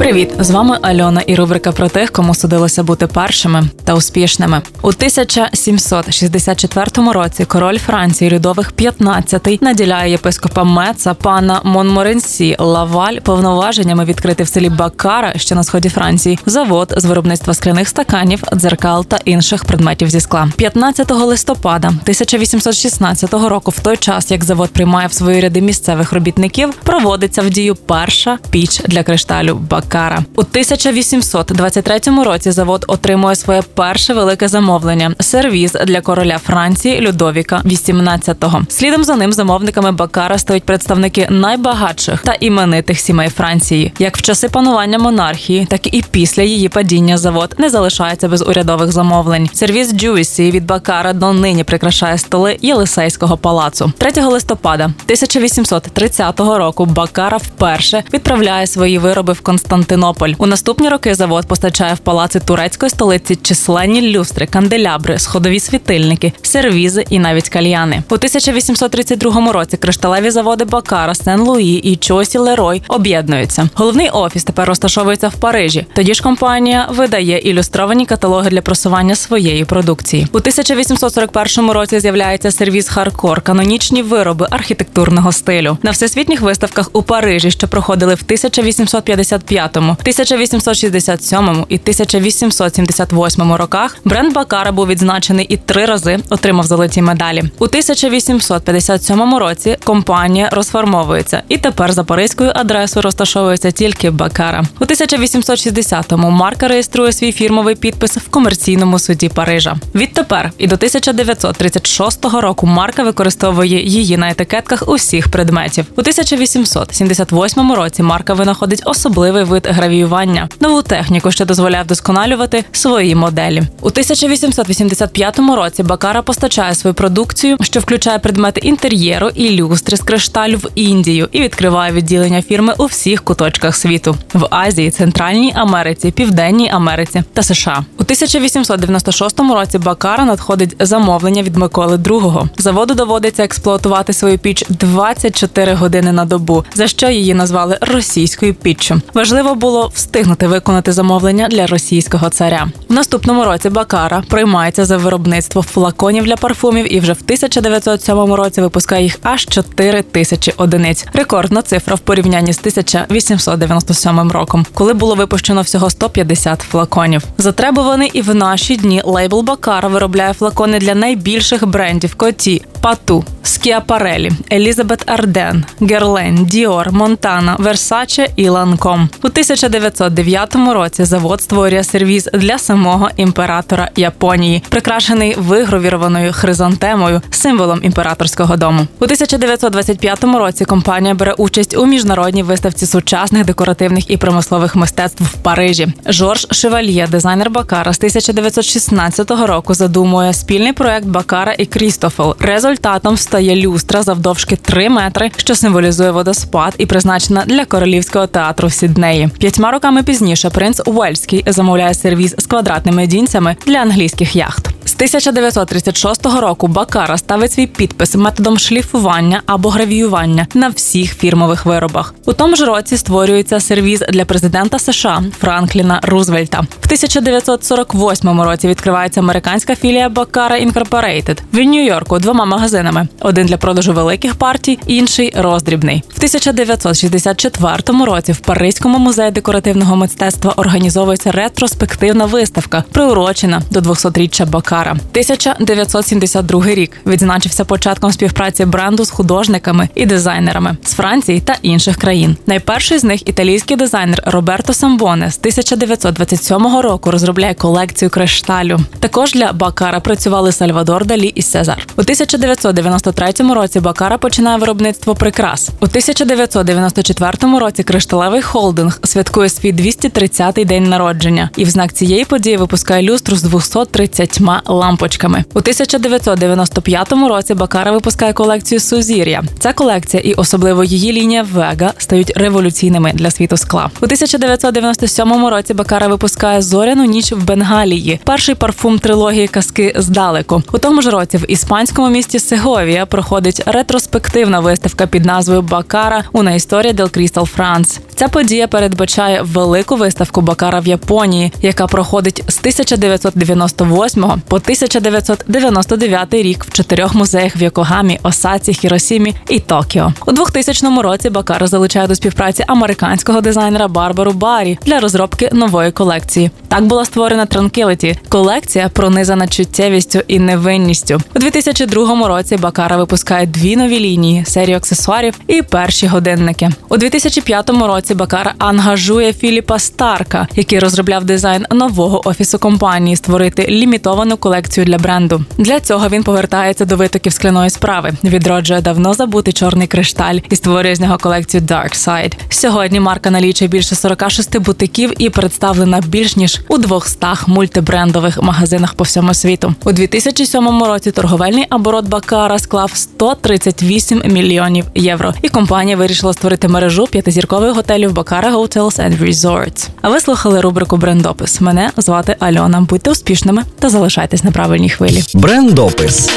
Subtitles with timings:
[0.00, 4.62] Привіт, з вами Альона і рубрика про тих, кому судилося бути першими та успішними.
[4.82, 14.42] У 1764 році король Франції Людових XV наділяє єпископа Меца пана Монморенсі Лаваль повноваженнями відкрити
[14.42, 19.64] в селі Бакара, що на сході Франції, завод з виробництва скляних стаканів, дзеркал та інших
[19.64, 20.48] предметів зі скла.
[20.56, 26.74] 15 листопада 1816 року, в той час як завод приймає в свої ряди місцевих робітників,
[26.82, 29.89] проводиться в дію перша піч для кришталю Бакара.
[29.90, 30.24] Кара.
[30.36, 38.62] У 1823 році завод отримує своє перше велике замовлення сервіз для короля Франції Людовіка XVIII.
[38.68, 43.92] Слідом за ним замовниками Бакара стають представники найбагатших та іменитих сімей Франції.
[43.98, 48.92] Як в часи панування монархії, так і після її падіння завод не залишається без урядових
[48.92, 49.48] замовлень.
[49.52, 53.92] Сервіз Джуісі від Бакара донині прикрашає столи Єлисейського палацу.
[53.98, 60.32] 3 листопада 1830 року Бакара вперше відправляє свої вироби в Констан- Константинополь.
[60.38, 67.04] У наступні роки завод постачає в палаци турецької столиці численні люстри, канделябри, сходові світильники, сервізи
[67.10, 68.02] і навіть кальяни.
[68.10, 73.68] У 1832 році кришталеві заводи Бакара, Сен-Луї і Чосі Лерой об'єднуються.
[73.74, 75.86] Головний офіс тепер розташовується в Парижі.
[75.94, 80.26] Тоді ж компанія видає ілюстровані каталоги для просування своєї продукції.
[80.32, 87.50] У 1841 році з'являється сервіз Харкор, канонічні вироби архітектурного стилю на всесвітніх виставках у Парижі,
[87.50, 96.18] що проходили в 1855 1867 і 1878 роках бренд Бакара був відзначений і три рази
[96.30, 97.42] отримав золоті медалі.
[97.58, 104.64] У 1857 році компанія розформовується, і тепер за паризькою адресою розташовується тільки Бакара.
[104.80, 109.76] У 1860-му марка реєструє свій фірмовий підпис в комерційному суді Парижа.
[109.94, 115.84] Відтепер і до 1936 року марка використовує її на етикетках усіх предметів.
[115.96, 123.62] У 1878 році марка винаходить особливий вид гравіювання, нову техніку, що дозволяє вдосконалювати свої моделі.
[123.80, 130.56] У 1885 році Бакара постачає свою продукцію, що включає предмети інтер'єру і люстри з кришталю
[130.56, 136.70] в Індію, і відкриває відділення фірми у всіх куточках світу в Азії, Центральній Америці, Південній
[136.70, 137.84] Америці та США.
[137.98, 142.48] У 1896 році Бакара надходить замовлення від Миколи II.
[142.58, 149.00] Заводу доводиться експлуатувати свою піч 24 години на добу, за що її назвали російською піччю.
[149.14, 152.68] Важливо важливо було встигнути виконати замовлення для російського царя.
[152.88, 158.60] В наступному році Бакара приймається за виробництво флаконів для парфумів і вже в 1907 році
[158.60, 161.06] випускає їх аж 4 тисячі одиниць.
[161.12, 167.22] Рекордна цифра в порівнянні з 1897 роком, коли було випущено всього 150 флаконів.
[167.38, 174.32] Затребуваний і в наші дні лейбл Бакара виробляє флакони для найбільших брендів Коті, Пату, Скіапарелі,
[174.52, 179.08] Елізабет Арден, Герлен, Діор, Монтана, Версаче і Ланком.
[179.22, 188.56] У 1909 році завод створює сервіз для самого імператора Японії, прикрашений вигравіруваною хризантемою, символом імператорського
[188.56, 188.86] дому.
[189.00, 195.32] У 1925 році компанія бере участь у міжнародній виставці сучасних декоративних і промислових мистецтв в
[195.32, 195.88] Парижі.
[196.06, 202.36] Жорж Шевальє, дизайнер Бакара, з 1916 року задумує спільний проект Бакара і Крістофль.
[202.70, 209.28] Результатом стає люстра завдовжки 3 метри, що символізує водоспад і призначена для королівського театру Сіднеї.
[209.38, 214.69] П'ятьма роками пізніше принц Уельський замовляє сервіз з квадратними дінцями для англійських яхт.
[215.00, 222.14] З 1936 року Бакара ставить свій підпис методом шліфування або гравіювання на всіх фірмових виробах.
[222.26, 226.60] У тому ж році створюється сервіз для президента США Франкліна Рузвельта.
[226.60, 233.92] В 1948 році відкривається американська філія Бакара Інкорпорейтед в Нью-Йорку двома магазинами: один для продажу
[233.92, 236.02] великих партій, інший роздрібний.
[236.08, 244.89] В 1964 році в Паризькому музеї декоративного мистецтва організовується ретроспективна виставка, приурочена до 200-річчя Бакара.
[244.90, 245.10] Бакара.
[245.12, 252.36] 1972 рік відзначився початком співпраці бренду з художниками і дизайнерами з Франції та інших країн.
[252.46, 258.78] Найперший з них італійський дизайнер Роберто Самбоне з 1927 року розробляє колекцію кришталю.
[259.00, 261.86] Також для Бакара працювали Сальвадор Далі і Сезар.
[261.96, 265.70] У 1993 році Бакара починає виробництво прикрас.
[265.80, 272.56] У 1994 році кришталевий холдинг святкує свій 230-й день народження, і в знак цієї події
[272.56, 274.40] випускає люстру з 230
[274.80, 275.44] лампочками.
[275.54, 279.42] У 1995 році Бакара випускає колекцію Сузір'я.
[279.58, 283.90] Ця колекція і особливо її лінія Вега стають революційними для світу скла.
[284.00, 290.62] У 1997 році Бакара випускає зоряну ніч в Бенгалії, перший парфум трилогії казки здалеку.
[290.72, 296.54] У тому ж році в іспанському місті Сеговія проходить ретроспективна виставка під назвою Бакара Una
[296.54, 298.00] Historia del Crystal France.
[298.14, 306.64] Ця подія передбачає велику виставку Бакара в Японії, яка проходить з 1998 по 1999 рік
[306.64, 310.12] в чотирьох музеях в Йокогамі, Осаці, Хіросімі і Токіо.
[310.26, 316.50] У 2000 році Бакара залучає до співпраці американського дизайнера Барбару Барі для розробки нової колекції.
[316.68, 321.20] Так була створена Tranquility– колекція, пронизана чуттєвістю і невинністю.
[321.36, 326.70] У 2002 році Бакара випускає дві нові лінії, серію аксесуарів і перші годинники.
[326.88, 334.36] У 2005 році Бакара ангажує Філіпа Старка, який розробляв дизайн нового офісу компанії, створити лімітовану
[334.36, 335.44] колекцію для бренду.
[335.58, 340.94] Для цього він повертається до витоків скляної справи, відроджує давно забутий чорний кришталь і створює
[340.94, 342.32] з нього колекцію Dark Side.
[342.48, 349.04] Сьогодні марка налічує більше 46 бутиків і представлена більш ніж у 200 мультибрендових магазинах по
[349.04, 349.74] всьому світу.
[349.84, 357.06] У 2007 році торговельний оборот Бакара склав 138 мільйонів євро, і компанія вирішила створити мережу
[357.06, 359.88] п'ятизіркових готелів Бакара Hotels and Resorts.
[360.02, 361.60] А ви слухали рубрику Брендопис.
[361.60, 362.80] Мене звати Альона.
[362.80, 365.22] Будьте успішними та залишайтесь на правильній хвилі.
[365.34, 366.30] Брендопис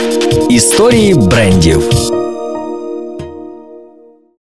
[0.49, 1.83] історії брендів.